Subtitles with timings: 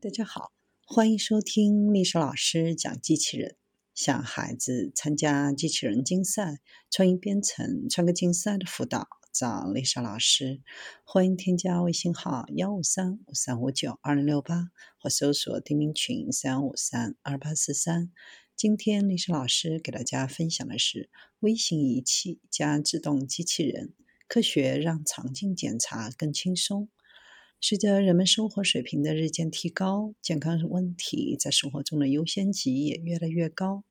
[0.00, 0.52] 大家好，
[0.86, 3.56] 欢迎收听历史老师讲机器人。
[3.96, 10.62] 想孩子参加机器人竞赛、创意编程、创客竞赛的辅导，找历史老师。
[11.02, 14.68] 欢迎添加微信号幺五三五三五九二零六八，
[15.00, 18.12] 或搜索钉钉群三五三二八四三。
[18.54, 21.10] 今天历史老师给大家分享的是
[21.40, 23.94] 微型仪器加自动机器人，
[24.28, 26.88] 科学让肠镜检查更轻松。
[27.60, 33.82] 随着人们生活水平的日渐提高，健康问题在生活中的优先级也越来越高。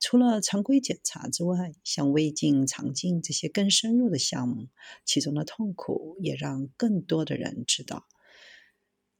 [0.00, 4.68] 除了常规检查之外，像胃镜、肠镜这些更深入的项目，
[5.04, 8.06] 其中的痛苦也让更多的人知道。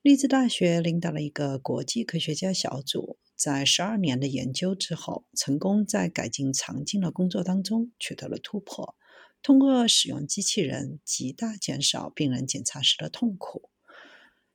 [0.00, 8.96] 利兹大学领导了一个国际科学家小组，在十二年的研究之后，成功在改进肠镜的工作当中取得了突破。
[9.42, 13.68] 通过使用机器人，极大减少病人检查时的痛苦。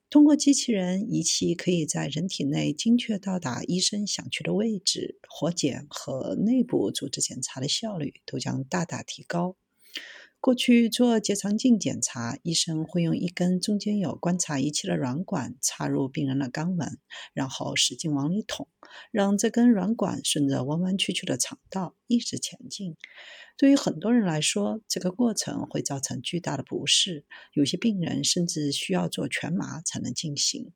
[0.10, 9.58] 通过机器人仪器，可以在人体内精确到达医生想去的位置，活检和内部组织检查的效率都将大大提高。
[10.40, 16.99] 过去做结肠镜检查，医生会用一根中间有观察仪器的软管插入病人的肛门，
[17.34, 18.70] 然后使劲往里捅，
[19.12, 22.96] 让这根软管顺着弯弯曲曲的肠道一直前进。
[23.58, 30.74] 对于很多人来说，这个过程会造成巨大的不适，有些病人甚至需要做全麻才能进行。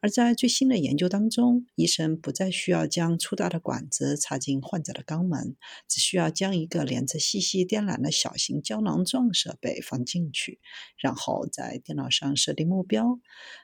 [0.00, 5.56] 而在最新的研究当中，医生不再需要将粗大的管子插进患者的肛门，
[5.88, 10.60] 只需要将一个连着细细电缆的小型胶囊状设备放进去，
[10.96, 13.20] 然后在电脑上设定目标。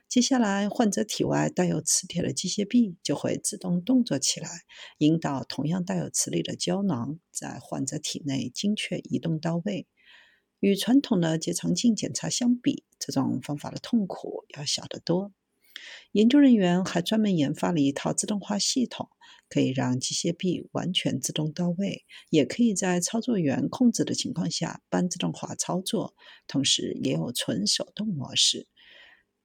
[0.08, 4.48] 接下来，患者体外带有磁铁的机械臂就会自动动作起来，
[4.96, 9.86] 引导同样带有磁力的胶囊在患者体内精确移动到位。
[10.60, 15.30] 与传统的结肠镜检查相比，这种方法的痛苦要小得多。
[16.12, 19.10] 研究人员还专门研发了一套自动化系统，
[19.50, 26.14] 可以让机械臂完全自动到位，也可以在操作员控制的情况下半自动化操作，
[26.46, 28.66] 同时也有纯手动模式。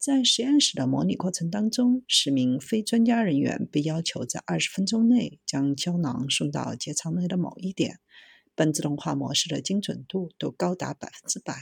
[0.06, 8.02] 在实验室的模拟过程当中，十名非专家人员被要求在二十分钟内将胶囊送到结肠内的某一点。
[8.54, 11.56] 半自动化模式的精准度都高达百分之百，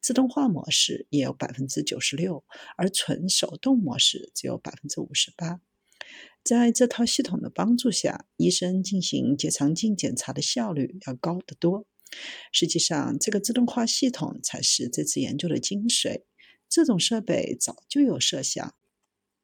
[0.00, 2.46] 自动化模式也有百分之九十六，
[2.78, 5.60] 而纯手动模式只有百分之五十八。
[6.42, 11.86] 在这套系统的帮助下，医生进行结肠镜检查的效率要高得多。
[12.52, 16.22] 实际上，这个自动化系统才是这次研究的精髓。
[16.74, 18.74] 这种设备早就有设想，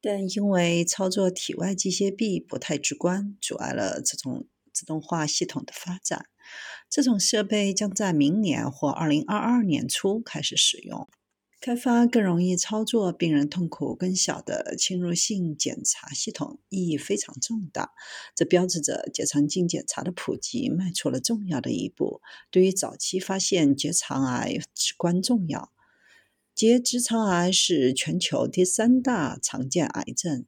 [0.01, 6.25] 但因为操作体外机械臂不太直观，阻碍了这种自动化系统的发展。
[6.89, 11.07] 这种设备将在明年或二零二二年初开始使用。
[11.61, 17.91] 开发更容易操作、病人痛苦更小的侵入性检查系统意义非常重大。
[18.33, 25.71] 这标志着结肠镜检查的普及迈出了重要的一步，对于早期发现结肠癌至关重要。
[26.59, 30.45] 结直肠癌是全球第三大常见癌症。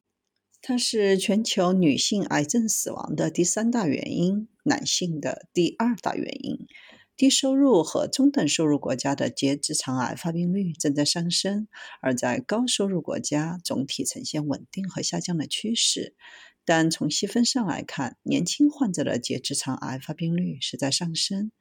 [0.61, 6.67] 它是全球女性癌症死亡的第三大原因，男性的第二大原因。
[7.15, 11.69] 低收入和中等收入国家的结直肠癌发病率正在上升，
[12.01, 16.17] 而在高收入国家总体呈现稳定和下降的趋势。
[16.65, 21.53] 但从细分上来看，年轻患者的结直肠癌发病率是在上升。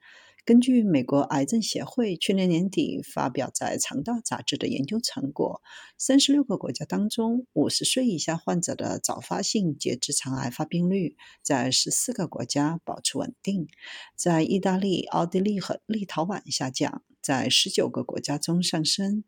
[0.43, 5.61] 根据美国癌症协会去年年底发表在《肠道》杂志的研究成果，
[5.99, 13.67] 三十六个国家当中，五十岁以下患者的早发性结直肠癌发病率在十四个国家保持稳定，
[14.15, 19.23] 在意大利、奥地利和立陶宛下降，在十九个国家中上升，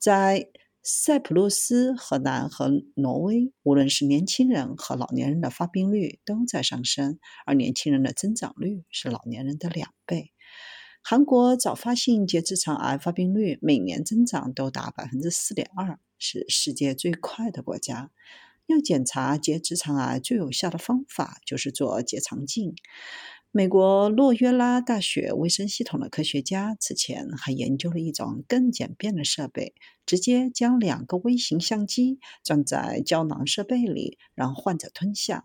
[0.00, 0.48] 在
[0.82, 10.32] 塞浦路斯、荷兰和挪威，无论是年轻人和老年人的发病率都在上升，而年轻人的增长率是老年人的两倍。
[11.08, 18.10] 韩国早发性结直肠癌发病率每年增长都达百分之四点二，是世界最快的国家。
[18.66, 22.74] 要检查结直肠癌最有效的方法就是做结肠镜。
[23.52, 29.76] 美国洛约拉大学卫生系统的科学家此前还研究了一种更简便的设备，
[30.06, 35.44] 直接将两个微型相机装在胶囊设备里，让患者吞下。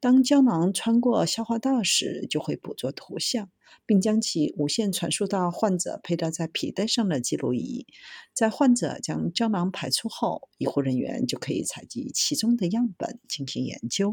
[0.00, 3.50] 当胶囊穿过消化道时，就会捕捉图像，
[3.86, 7.86] 并将其无线传输到患者佩戴在皮带上的记录仪。
[8.34, 14.10] 在患者将胶囊排出后，医护人员就可以采集其中的样本进行研究。